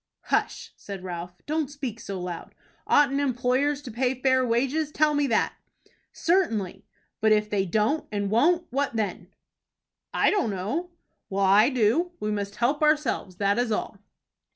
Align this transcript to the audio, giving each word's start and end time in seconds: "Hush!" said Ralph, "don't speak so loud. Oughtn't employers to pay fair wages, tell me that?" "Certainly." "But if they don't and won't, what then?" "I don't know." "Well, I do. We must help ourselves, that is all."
"Hush!" 0.33 0.73
said 0.75 1.03
Ralph, 1.03 1.35
"don't 1.45 1.69
speak 1.69 1.99
so 1.99 2.19
loud. 2.19 2.55
Oughtn't 2.87 3.19
employers 3.21 3.83
to 3.83 3.91
pay 3.91 4.19
fair 4.19 4.43
wages, 4.43 4.91
tell 4.91 5.13
me 5.13 5.27
that?" 5.27 5.53
"Certainly." 6.11 6.87
"But 7.19 7.33
if 7.33 7.51
they 7.51 7.67
don't 7.67 8.07
and 8.11 8.31
won't, 8.31 8.65
what 8.71 8.95
then?" 8.95 9.27
"I 10.11 10.31
don't 10.31 10.49
know." 10.49 10.89
"Well, 11.29 11.45
I 11.45 11.69
do. 11.69 12.13
We 12.19 12.31
must 12.31 12.55
help 12.55 12.81
ourselves, 12.81 13.35
that 13.35 13.59
is 13.59 13.71
all." 13.71 13.99